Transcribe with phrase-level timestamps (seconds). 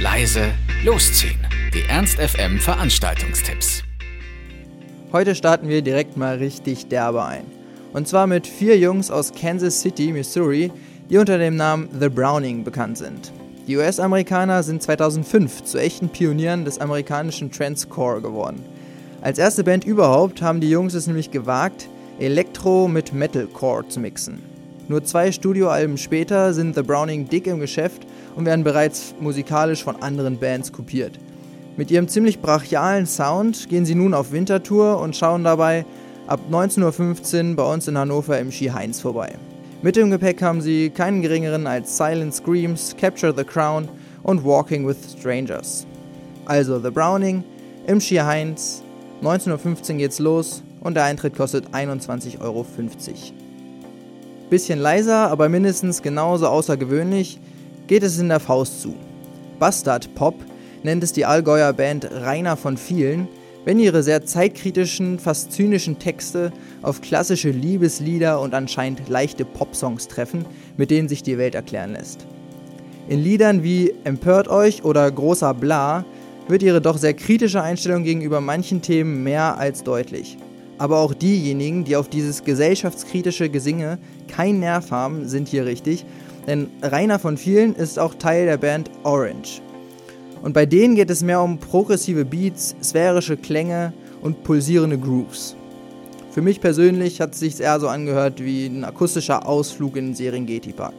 [0.00, 0.52] leise,
[0.84, 1.40] losziehen.
[1.74, 3.82] Die Ernst FM Veranstaltungstipps.
[5.10, 7.42] Heute starten wir direkt mal richtig derbe ein.
[7.92, 10.70] Und zwar mit vier Jungs aus Kansas City, Missouri,
[11.10, 13.32] die unter dem Namen The Browning bekannt sind.
[13.66, 18.64] Die US-Amerikaner sind 2005 zu echten Pionieren des amerikanischen Transcore geworden.
[19.20, 21.88] Als erste Band überhaupt haben die Jungs es nämlich gewagt,
[22.20, 24.38] Elektro mit Metalcore zu mixen.
[24.86, 28.06] Nur zwei Studioalben später sind The Browning dick im Geschäft
[28.38, 31.18] und werden bereits musikalisch von anderen Bands kopiert.
[31.76, 35.84] Mit ihrem ziemlich brachialen Sound gehen sie nun auf Wintertour und schauen dabei
[36.28, 39.34] ab 19.15 Uhr bei uns in Hannover im Ski Heinz vorbei.
[39.82, 43.88] Mit dem Gepäck haben sie keinen geringeren als Silent Screams, Capture the Crown
[44.22, 45.84] und Walking with Strangers.
[46.44, 47.42] Also The Browning
[47.88, 48.84] im Ski Heinz,
[49.20, 52.64] 19.15 Uhr geht's los und der Eintritt kostet 21,50 Euro.
[54.48, 57.40] Bisschen leiser, aber mindestens genauso außergewöhnlich
[57.88, 58.94] geht es in der Faust zu.
[59.58, 60.36] Bastard Pop
[60.84, 63.26] nennt es die Allgäuer Band Rainer von vielen,
[63.64, 70.46] wenn ihre sehr zeitkritischen, fast zynischen Texte auf klassische Liebeslieder und anscheinend leichte Popsongs treffen,
[70.76, 72.26] mit denen sich die Welt erklären lässt.
[73.08, 76.04] In Liedern wie Empört euch oder Großer Bla
[76.46, 80.38] wird ihre doch sehr kritische Einstellung gegenüber manchen Themen mehr als deutlich.
[80.78, 83.98] Aber auch diejenigen, die auf dieses gesellschaftskritische Gesinge
[84.28, 86.06] keinen Nerv haben, sind hier richtig
[86.48, 89.60] denn Rainer von vielen ist auch Teil der Band Orange.
[90.42, 95.54] Und bei denen geht es mehr um progressive Beats, sphärische Klänge und pulsierende Grooves.
[96.30, 100.14] Für mich persönlich hat es sich eher so angehört wie ein akustischer Ausflug in den
[100.14, 100.94] Serengeti Park.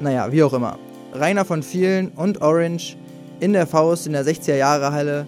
[0.00, 0.78] Naja, wie auch immer.
[1.12, 2.96] Rainer von vielen und Orange
[3.38, 5.26] in der Faust in der 60er Jahre Halle.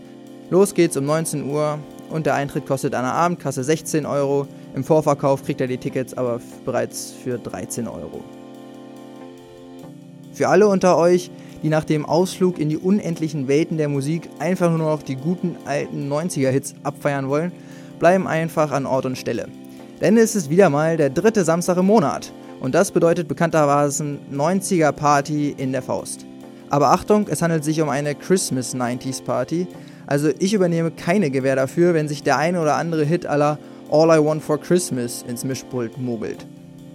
[0.51, 1.79] Los geht's um 19 Uhr
[2.11, 4.49] und der Eintritt kostet an der Abendkasse 16 Euro.
[4.75, 8.25] Im Vorverkauf kriegt er die Tickets aber bereits für 13 Euro.
[10.33, 11.31] Für alle unter euch,
[11.63, 15.57] die nach dem Ausflug in die unendlichen Welten der Musik einfach nur noch die guten
[15.65, 17.53] alten 90er-Hits abfeiern wollen,
[17.99, 19.49] bleiben einfach an Ort und Stelle.
[20.01, 24.93] Denn es ist wieder mal der dritte Samstag im Monat und das bedeutet bekanntermaßen 90er
[24.93, 26.25] Party in der Faust.
[26.71, 29.67] Aber Achtung, es handelt sich um eine Christmas 90s Party,
[30.07, 33.59] also ich übernehme keine Gewähr dafür, wenn sich der eine oder andere Hit aller
[33.91, 36.47] All I Want for Christmas ins Mischpult mogelt.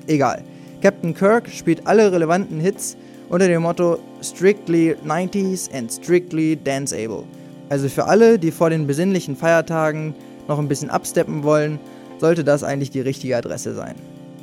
[0.08, 0.44] Egal.
[0.82, 2.98] Captain Kirk spielt alle relevanten Hits
[3.34, 7.24] unter dem Motto Strictly 90s and Strictly Danceable.
[7.68, 10.14] Also für alle, die vor den besinnlichen Feiertagen
[10.48, 11.80] noch ein bisschen absteppen wollen,
[12.20, 13.96] sollte das eigentlich die richtige Adresse sein.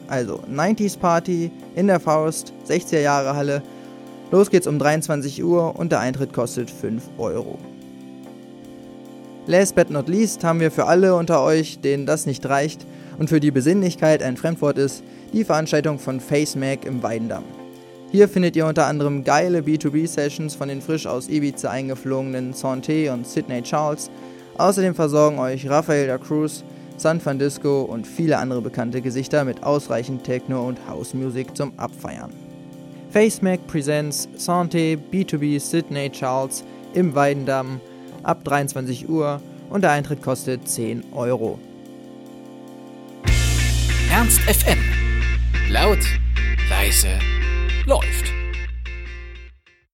[0.08, 3.62] Also 90s Party in der Faust, 60er Jahre Halle.
[4.32, 7.58] Los geht's um 23 Uhr und der Eintritt kostet 5 Euro.
[9.46, 12.84] Last but not least haben wir für alle unter euch, denen das nicht reicht
[13.20, 17.44] und für die Besinnlichkeit ein Fremdwort ist, die Veranstaltung von Face Mac im Weidendamm.
[18.12, 23.24] Hier findet ihr unter anderem geile B2B-Sessions von den frisch aus Ibiza eingeflogenen Santé und
[23.24, 24.10] Sydney Charles.
[24.58, 26.64] Außerdem versorgen euch Rafael da Cruz,
[26.96, 32.32] San Francisco und viele andere bekannte Gesichter mit ausreichend Techno- und House-Music zum Abfeiern.
[33.10, 37.80] FaceMac presents Santé B2B Sydney Charles im Weidendamm
[38.24, 39.40] ab 23 Uhr
[39.70, 41.60] und der Eintritt kostet 10 Euro.
[44.10, 44.78] Ernst FM.
[45.70, 46.00] Laut,
[46.68, 47.08] leise,
[47.86, 48.39] läuft.